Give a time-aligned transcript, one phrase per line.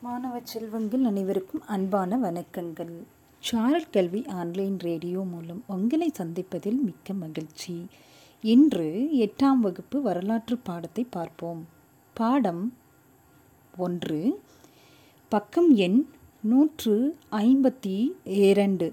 [0.00, 2.92] மாணவ செல்வங்கள் அனைவருக்கும் அன்பான வணக்கங்கள்.
[3.38, 7.86] சாரல் கல்வி ஆன்லைன் ரேடியோ மூலம் உங்களை சந்திப்பதில் மிக்க மகிழ்ச்சி.
[8.40, 11.66] இன்று எட்டாம் வகுப்பு வரலாற்று பாடத்தை பார்ப்போம்.
[12.14, 12.74] பாடம்
[13.76, 14.40] ஒன்று.
[15.28, 16.08] பக்கம் எண்
[16.40, 18.92] நூற்று ஐம்பத்தி இரண்டு.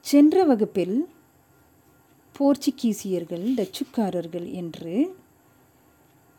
[0.00, 1.08] சென்ற வகுப்பில்
[2.38, 5.16] போர்ச்சுகீசியர்கள் டச்சுக்காரர்கள் என்று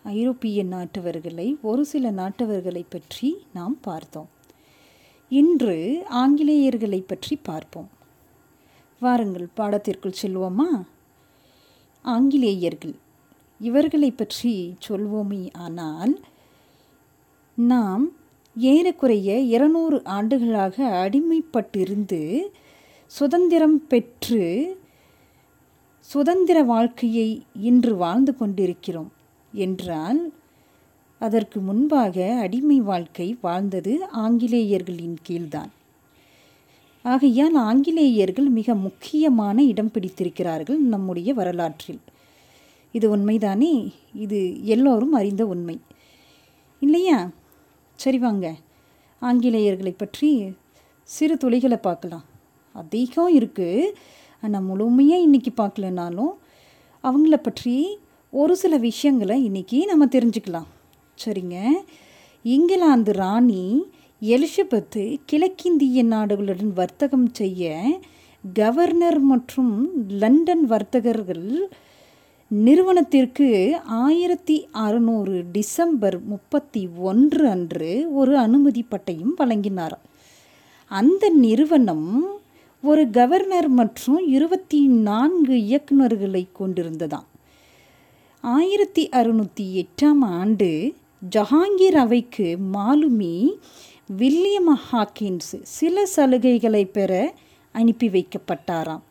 [0.04, 4.28] ஐரோப்பிய நாட்டவர்களை ஒரு சில நாட்டவர்களை பற்றி நாம் பார்த்தோம்.
[5.30, 7.90] இன்று ஆங்கிலேயர்களை பற்றி பார்ப்போம்.
[9.00, 10.86] வாருங்கள் பாடத்திற்குள் செல்வோமா?
[12.02, 12.96] ஆங்கிலேயர்கள்
[13.60, 16.20] இவர்களை பற்றி சொல்வோமே ஆனால்
[17.56, 18.12] நாம்
[18.56, 22.42] ஏறக்குறைய இருநூறு ஆண்டுகளாக அடிமைப்பட்டிருந்து
[23.06, 24.44] சுதந்திரம் பெற்று
[26.00, 29.12] சுதந்திர வாழ்க்கையை இன்று வாழ்ந்து கொண்டிருக்கிறோம்.
[29.54, 30.34] என்றால்
[31.20, 35.72] அதற்கு முன்பாக அடிமை வாழ்க்கை வாழ்ந்தது ஆங்கிலேயர்களின் கீழ்தான்.
[37.04, 42.00] ஆகையால் ஆங்கிலேயர்கள் மிக முக்கியமான இடம் பிடித்திருக்கிறார்கள் நம்முடைய வரலாற்றில்.
[42.92, 43.94] இது உண்மைதானே?
[44.14, 45.80] இது எல்லோரும் அறிந்த உண்மை.
[46.80, 47.30] இல்லையா?
[47.96, 48.56] சரி வாங்க.
[49.22, 50.54] ஆங்கிலேயர்களை பற்றி
[51.04, 52.24] சிறு துளிகளை பார்க்கலாம்.
[52.74, 53.92] அதிகம் இருக்குது
[54.42, 56.34] ஆனால் முழுமையாக இன்றைக்கி பார்க்கலனாலும்
[57.04, 57.98] அவங்கள பற்றி
[58.36, 60.70] ஒரு சில விஷயங்களை இன்றைக்கி நம்ம தெரிஞ்சுக்கலாம்.
[61.24, 61.56] சரிங்க.
[62.44, 63.84] இங்கிலாந்து ராணி
[64.22, 67.84] எலிசபெத்து கிழக்கிந்திய நாடுகளுடன் வர்த்தகம் செய்ய
[68.54, 71.70] கவர்னர் மற்றும் லண்டன் வர்த்தகர்கள்
[72.48, 80.00] நிறுவனத்திற்கு ஆயிரத்தி அறுநூறு டிசம்பர் முப்பத்தி ஒன்று அன்று ஒரு அனுமதி பட்டையும் வழங்கினார்.
[80.88, 82.26] அந்த நிறுவனம்
[82.82, 87.32] ஒரு கவர்னர் மற்றும் இருபத்தி நான்கு இயக்குநர்களை கொண்டிருந்ததாம்.
[88.44, 90.96] ஆயிரத்தி அறுநூற்றி எட்டாம் ஆண்டு
[91.36, 93.36] ஜஹாங்கீர் அவைக்கு மாலுமி
[94.18, 97.12] வில்லியம் ஹாக்கின்ஸ் சில சலுகைகளை பெற
[97.72, 99.04] அனுப்பி வைக்கப்பட்டாராம்.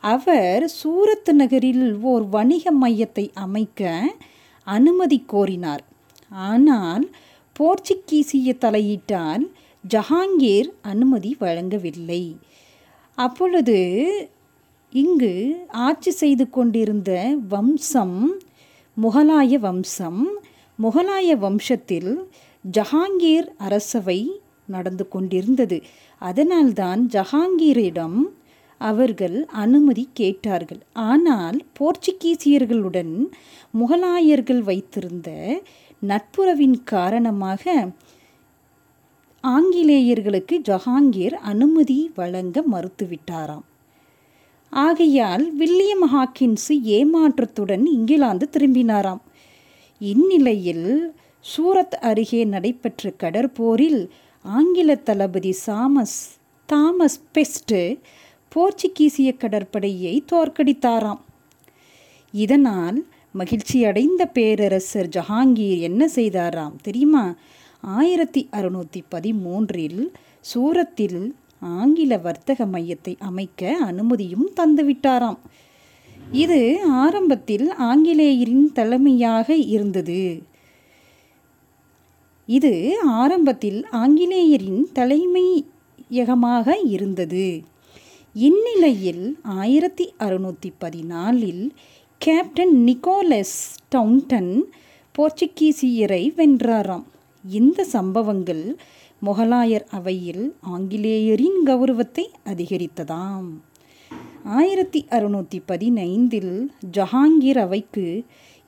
[0.00, 4.10] அவர் சூரத் நகரில் ஓர் வணிக மையத்தை அமைக்க
[4.64, 5.84] அனுமதி கோரினார்.
[6.30, 7.10] ஆனால்
[7.56, 9.46] போர்ச்சுகீசிய தலையீட்டால்
[9.84, 12.24] ஜஹாங்கீர் அனுமதி வழங்கவில்லை.
[13.14, 13.78] அப்பொழுது
[14.90, 15.34] இங்கு
[15.68, 18.20] ஆட்சி செய்து கொண்டிருந்த வம்சம்
[19.02, 20.20] முகலாய வம்சம்
[20.78, 22.12] முகலாய வம்சத்தில்
[22.64, 24.20] ஜஹாங்கீர் அரசவை
[24.66, 25.78] நடந்து கொண்டிருந்தது.
[26.22, 28.16] அதனால்தான் ஜஹாங்கீரிடம்
[28.80, 30.80] அவர்கள் அனுமதி கேட்டார்கள்.
[30.92, 33.14] ஆனால் போர்ச்சுகீசியர்களுடன்
[33.74, 35.28] முகலாயர்கள் வைத்திருந்த
[36.02, 37.92] நட்புறவின் காரணமாக
[39.44, 43.66] ஆங்கிலேயர்களுக்கு ஜஹாங்கீர் அனுமதி வழங்க மறுத்துவிட்டாராம்.
[44.84, 49.22] ஆகையால் வில்லியம் ஹாக்கின்ஸ் ஏமாற்றத்துடன் இங்கிலாந்து திரும்பினாராம்.
[49.98, 54.08] இந்நிலையில் சூரத் அருகே நடைபெற்ற கடற்போரில்
[54.42, 56.18] ஆங்கில தளபதி சாமஸ்
[56.66, 57.74] தாமஸ் பெஸ்ட்
[58.52, 61.22] போர்ச்சுகீசிய கடற்படையை தோற்கடித்தாராம்.
[62.32, 62.98] இதனால்
[63.38, 67.34] மகிழ்ச்சியடைந்த பேரரசர் ஜஹாங்கீர் என்ன செய்தாராம் தெரியுமா?
[67.80, 70.08] ஆயிரத்தி அறுநூற்றி பதிமூன்றில்
[70.40, 75.38] சூரத்தில் ஆங்கில வர்த்தக மையத்தை அமைக்க அனுமதியும் தந்துவிட்டாராம்.
[76.32, 80.42] இது ஆரம்பத்தில் ஆங்கிலேயரின் தலைமையாக இருந்தது.
[82.46, 87.62] இது ஆரம்பத்தில் ஆங்கிலேயரின் தலைமையகமாக இருந்தது.
[88.32, 91.70] இந்நிலையில் ஆயிரத்தி அறுநூற்றி பதினாலில்
[92.18, 94.64] கேப்டன் நிக்கோலஸ் டவுன்டன்
[95.18, 97.04] போர்ச்சுகீசியரை வென்றாராம்.
[97.44, 98.78] இந்த சம்பவங்கள்
[99.26, 100.44] முகலாயர் அவையில்
[100.74, 103.48] ஆங்கிலேயரின் கௌரவத்தை அதிகரித்ததாம்.
[104.58, 106.54] ஆயிரத்தி அறுநூற்றி பதினைந்தில்
[106.96, 108.06] ஜஹாங்கீர் அவைக்கு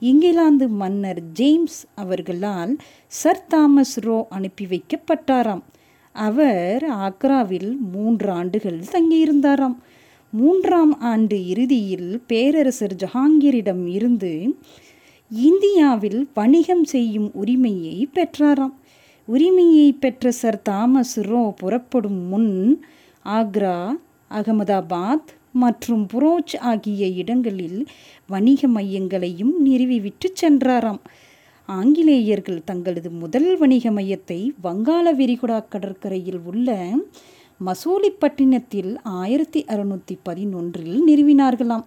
[0.03, 2.73] இங்கிலாந்து மன்னர் ஜேம்ஸ் அவர்களால்
[3.21, 5.63] சர் தாமஸ் ரோ அனுப்பி வைக்கப்பட்டாராம்.
[6.13, 9.77] அவர் ஆக்ராவில் மூன்று ஆண்டுகள் தங்கியிருந்தாராம்.
[10.33, 14.33] மூன்றாம் ஆண்டு இறுதியில் பேரரசர் ஜஹாங்கீரிடம் இருந்து
[15.31, 18.77] இந்தியாவில் வணிகம் செய்யும் உரிமையை பெற்றாராம்.
[19.33, 22.53] உரிமையை பெற்ற சர் தாமஸ் ரோ புறப்படும் முன்
[23.25, 23.97] ஆக்ரா
[24.31, 27.87] அகமதாபாத் மற்றும் புரோச் ஆகிய இடங்களில்
[28.27, 31.01] வணிக மையங்களையும் நிறுவிவிட்டு சென்றாராம்.
[31.67, 36.91] ஆங்கிலேயர்கள் தங்களது முதல் வணிக மையத்தை வங்காள விரிகுடா கடற்கரையில் உள்ள
[37.67, 41.87] மசூலிப்பட்டினத்தில் ஆயிரத்தி அறுநூற்றி பதினொன்றில் நிறுவினார்களாம்.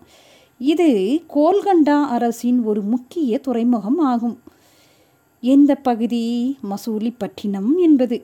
[0.57, 0.89] இது
[1.35, 4.39] கோல்கண்டா அரசின் ஒரு முக்கிய துறைமுகம் ஆகும்.
[5.43, 8.21] எந்த பகுதி மசூலிப்பட்டினம் என்பது?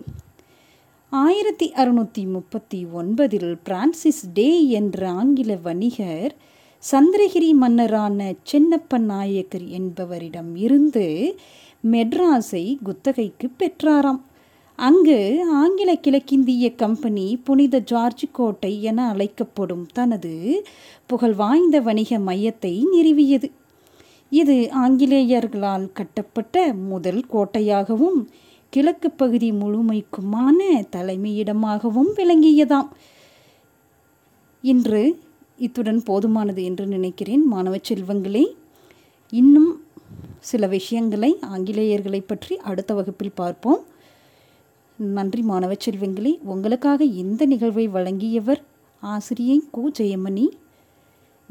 [1.10, 6.36] ஆயிரத்தி அறுநூற்றி முப்பத்தி ஒன்பதில் பிரான்சிஸ் டே என்ற ஆங்கில வணிகர்
[6.92, 11.36] சந்திரகிரி மன்னரான சென்னப்ப நாயக்கர் என்பவரிடம் இருந்து
[11.92, 14.22] மெட்ராஸை குத்தகைக்கு பெற்றாராம்.
[14.76, 20.66] அங்கு ஆங்கில கிழக்கிந்திய கம்பெனி புனித ஜார்ஜ் கோட்டை என அழைக்கப்படும் தனது
[21.06, 23.52] புகழ்வாய்ந்த வணிக மையத்தை நிறுவியது.
[24.30, 28.28] இது ஆங்கிலேயர்களால் கட்டப்பட்ட முதல் கோட்டையாகவும்
[28.70, 32.88] கிழக்கு பகுதி முழுமைக்குமான தலைமையிடமாகவும் விளங்கியதாம்.
[34.62, 35.20] இன்று
[35.58, 38.46] இத்துடன் போதுமானது என்று நினைக்கிறேன் மாணவ செல்வங்களே.
[39.30, 39.82] இன்னும்
[40.40, 43.84] சில விஷயங்களை ஆங்கிலேயர்களை பற்றி அடுத்த வகுப்பில் பார்ப்போம்.
[44.98, 46.40] நன்றி மாணவ செல்வங்களே.
[46.44, 48.64] உங்களுக்காக இந்த நிகழ்வை வழங்கியவர்
[49.00, 50.48] ஆசிரியை கு Jayamani.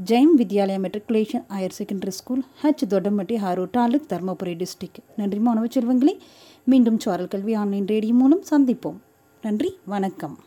[0.05, 6.19] Jayam Vidyalaya matriculation higher secondary school H Thottamatti Harur taluk Dharmapuri district நன்றி மாணவ செல்வங்களே.
[6.65, 8.97] மீண்டும் சாரல் கல்வி ஆன்லைன் ரேடியோ மூலம் சந்திப்போம்.
[9.43, 10.39] நன்றி வணக்கம்.